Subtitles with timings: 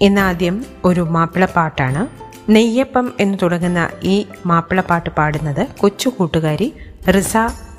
[0.00, 2.26] ഇന്ന് ആദ്യം ഒരു മാപ്പിളപ്പാട്ടാണ്.
[2.50, 6.72] നെയ്യപ്പം എന്ന് തുടങ്ങുന്ന ഈ മാപ്പിളപ്പാട്ട് പാടുന്നത് കൊച്ചു കൂട്ടുകാരി
[7.08, 7.34] റിസ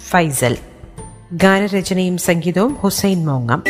[0.10, 0.58] ഫൈസൽ.
[1.34, 3.64] ഗാനരചനയും സംഗീതവും ഹുസൈൻ മോങ്ങം.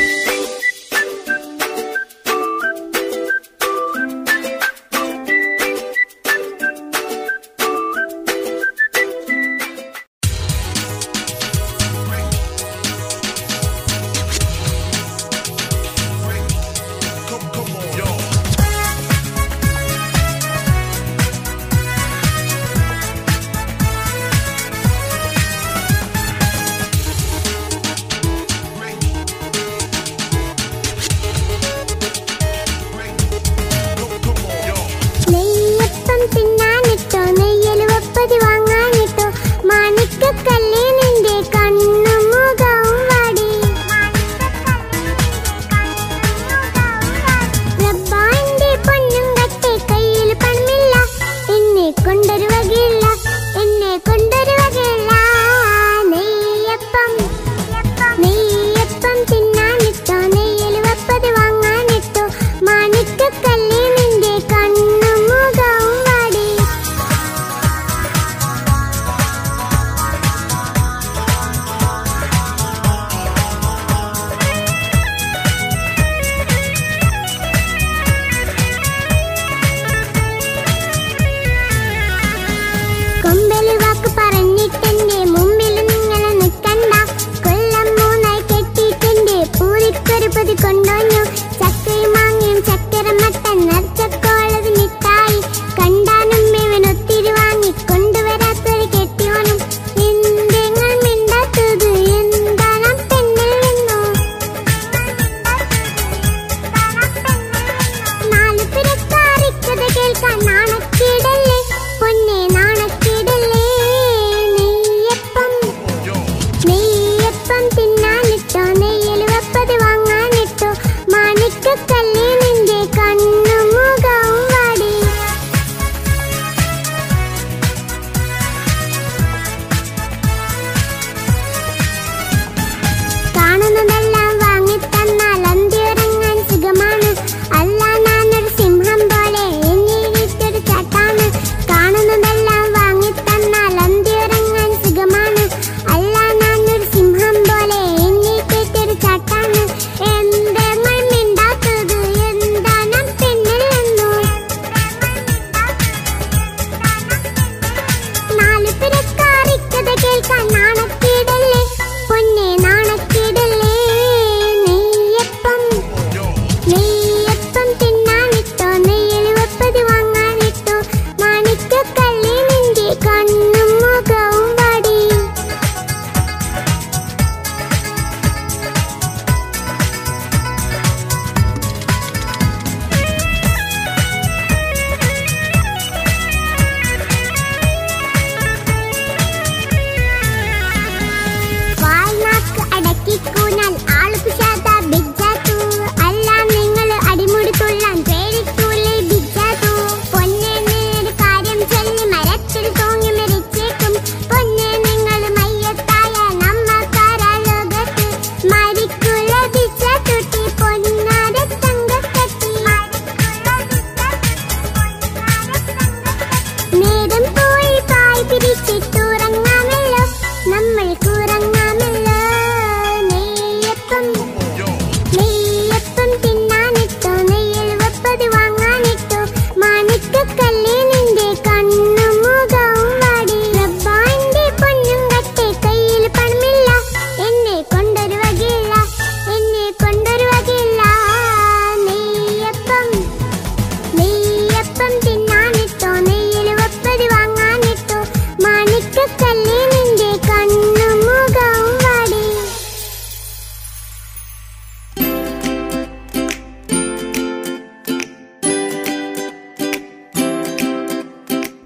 [110.20, 110.67] 干嘛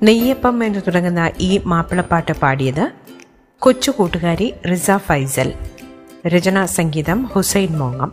[0.04, 2.92] നെയ്യപ്പം എന്ന് തുടങ്ങുന്ന ഈ മാപ്പിളപ്പാട്ട് പാടിയത്
[3.60, 5.54] കൊച്ചു കൂട്ടുകാരി റിസ ഫൈസൽ
[6.28, 8.12] രചനാ സംഗീതം ഹുസൈൻ മോങ്ങം.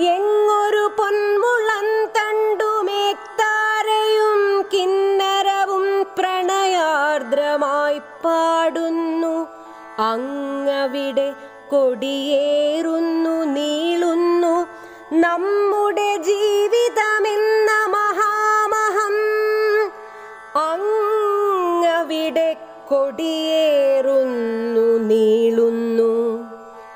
[0.00, 9.46] എങ്ങൊരു പൊന്മുളം തണ്ടുമേക്താരയും കിന്നരവും പ്രണയാർദ്രമായി പാടുന്നു.
[9.98, 11.34] അങ്ങവിടെ
[11.70, 14.66] കൊടിയേറുന്നു നീളുന്നു.
[15.12, 16.55] നമ്മുടെ ജീവിതമെന്ന
[23.16, 26.44] കൊടിയേറുന്നു നീളുന്നു.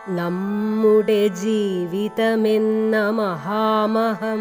[0.09, 4.41] നമ്മുടെ ജീവിതമെന്ന മഹാമഹം.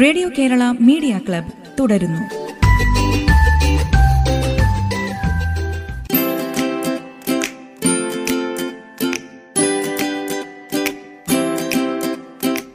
[0.00, 2.20] റേഡിയോ കേരള മീഡിയ ക്ലബ് തുടരുന്നു.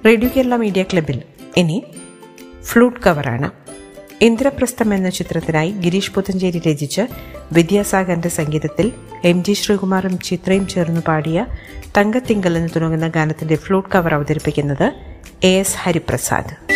[0.05, 1.21] റേഡിയോ കേരള മീഡിയ ക്ലബിൽ
[1.57, 1.83] ഇനി
[2.63, 3.51] ഫ്ലൂട്ട് കവറാണ്.
[4.21, 7.01] ഇന്ദ്രപ്രസ്ഥം എന്ന ചിത്രത്തിനായി ഗിരീഷ് പുത്തഞ്ചേരി രചിച്ച്
[7.51, 8.91] വിദ്യാസാഗറിന്റെ സംഗീതത്തിൽ
[9.25, 11.45] എം ജി ശ്രീകുമാറും ചിത്രയും ചേർന്ന് പാടിയ
[11.97, 14.93] തങ്കത്തിങ്കൽ എന്ന് തുടങ്ങുന്ന ഗാനത്തിന്റെ ഫ്ലൂട്ട് കവർ അവതരിപ്പിക്കുന്നത്
[15.43, 16.72] എ എസ് ഹരിപ്രസാദ്.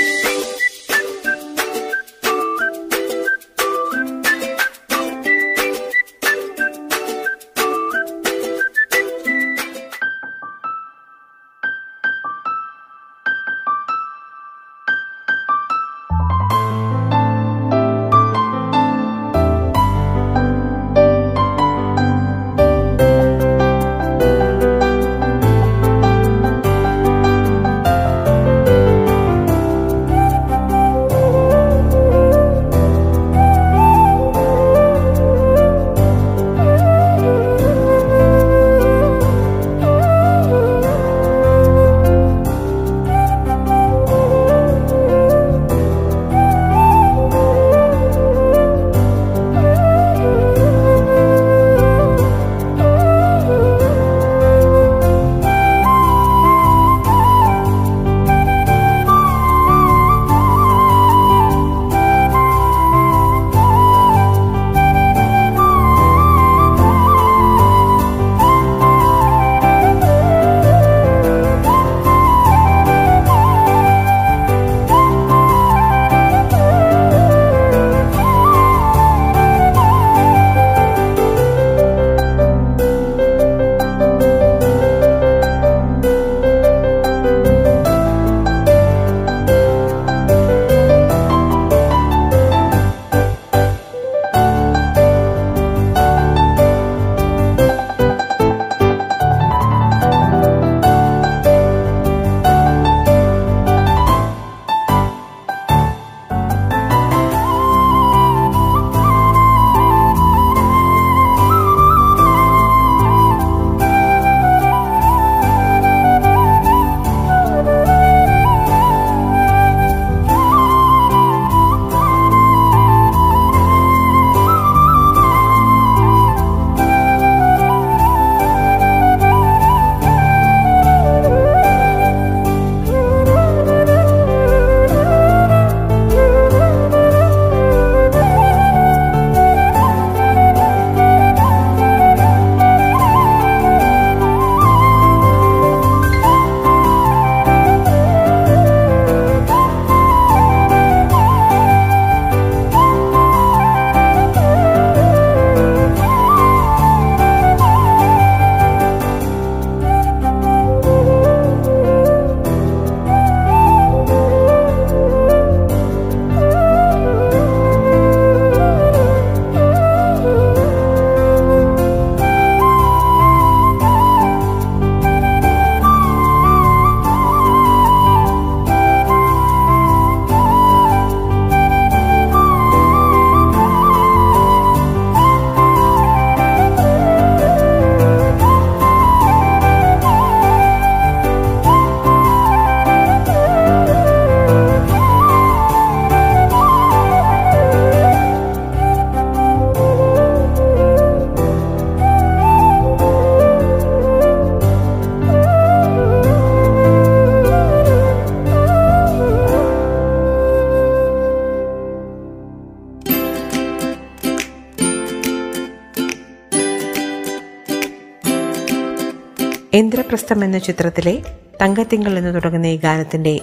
[220.07, 221.13] ഇന്ദ്രപ്രസ്ഥം എന്ന ചിത്രത്തിലെ
[221.61, 223.33] തങ്കത്തിങ്കൾ എന്ന് തുടങ്ങുന്ന ഈ ഗാനത്തിന്റെ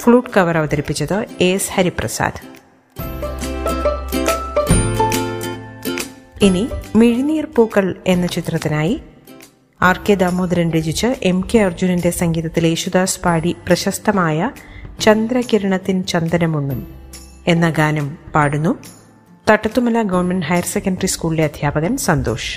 [0.00, 2.38] ഫ്ലൂട്ട് കവർ അവതരിപ്പിച്ചത് എ എസ് ഹരിപ്രസാദ്.
[6.46, 6.62] ഇനി
[6.96, 8.94] മിഴിനീർ പൂക്കൾ എന്ന ചിത്രത്തിനായി
[9.80, 14.50] ആർ കെ ദാമോദരൻ രചിച്ച് എം കെ അർജുനന്റെ സംഗീതത്തിൽ യേശുദാസ് പാടി പ്രശസ്തമായ
[15.00, 16.80] ചന്ദ്രകിരണത്തിൻ ചന്ദനമുണ്ണും
[17.46, 18.74] എന്ന ഗാനം പാടുന്നു
[19.46, 22.50] തട്ടത്തുമല ഗവൺമെന്റ് ഹയർ സെക്കൻഡറി സ്കൂളിലെ അധ്യാപകൻ സന്തോഷ്.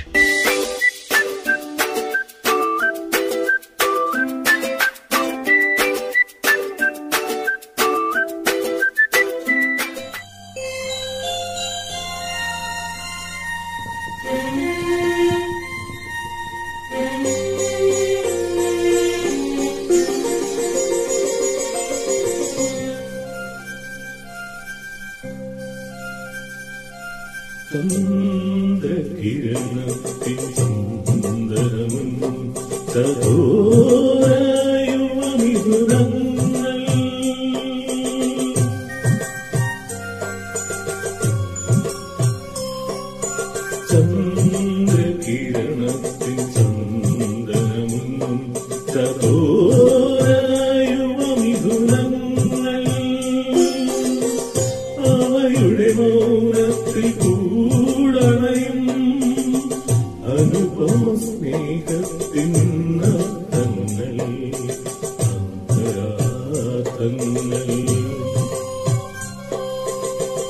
[32.98, 34.07] ಸದೂ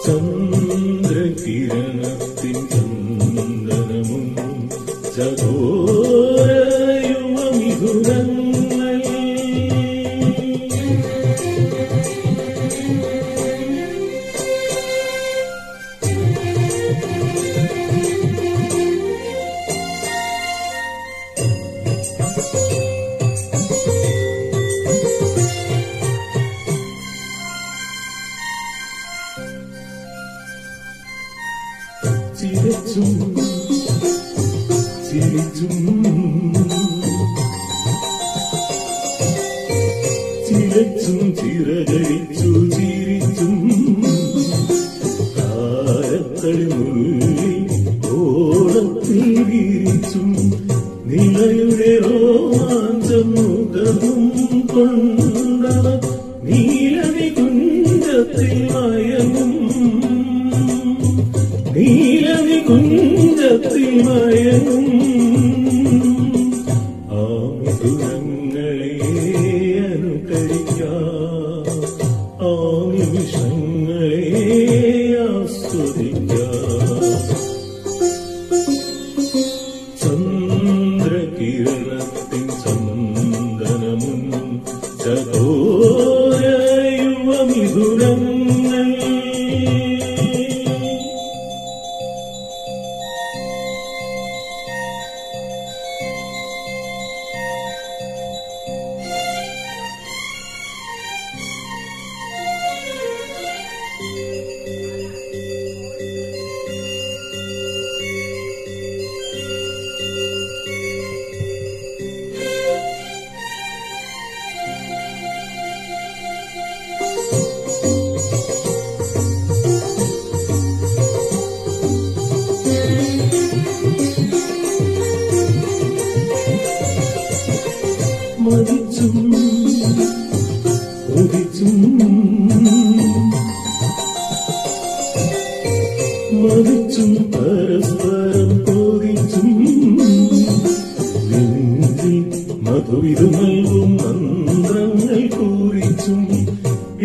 [0.08, 0.37] ചന്ദ്രകിരണത്തിൻ
[35.18, 35.76] ചിരിച്ചും
[40.48, 43.56] ചിരച്ചും ചിറകരിച്ചു ചിരിച്ചും
[45.38, 47.54] താരത്തളിമുള്ളി
[48.14, 49.20] ഓടത്തിൽ
[49.50, 50.30] വിരിച്ചും
[51.08, 54.24] നിലയുടെ രോമാഞ്ചം മുഖവും
[54.74, 55.86] കൊണ്ടവ
[56.46, 59.54] നീലവി കുഞ്ചത്തിൽ മയങ്ങും.
[61.76, 64.87] നീലവി കുഞ്ചത്തിൽ മയങ്ങും.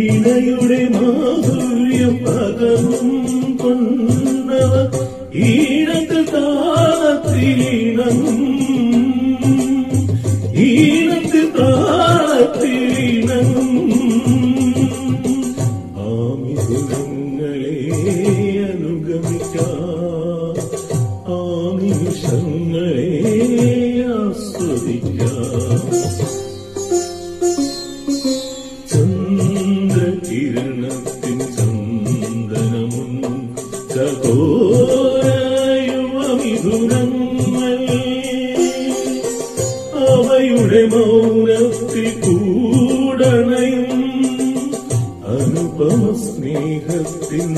[0.07, 3.11] ഇണയുടെ മാധുര്യം പകവും
[3.57, 4.22] കൊണ്ടവർ
[46.73, 47.55] സ്നേഹത്തിൻ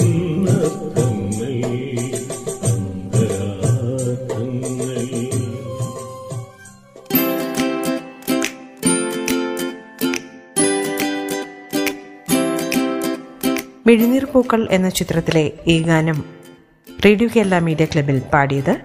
[13.87, 16.25] മിഴിനീർ പൂക്കൾ എന്ന ചിത്രത്തിലെ ഈ ഗാനം
[17.05, 18.77] റേഡിയോ കേരള മീഡിയ ക്ലബിൽ പാടിയത്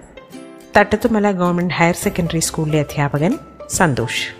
[0.76, 3.38] തട്ടത്തുമല ഗവൺമെന്റ് ഹയർ സെക്കൻഡറി സ്കൂളിലെ അധ്യാപകൻ
[3.68, 4.39] സന്തോഷ്.